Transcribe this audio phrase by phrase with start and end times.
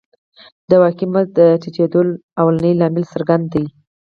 [0.69, 1.99] د واقعي مزد د ټیټېدو
[2.37, 3.65] لومړنی لامل څرګند دی